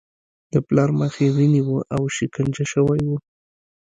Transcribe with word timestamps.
د 0.53 0.55
پلار 0.67 0.89
مخ 0.99 1.13
یې 1.23 1.29
وینې 1.35 1.61
و 1.65 1.69
او 1.95 2.03
شکنجه 2.15 2.65
شوی 2.71 3.01
و 3.07 3.11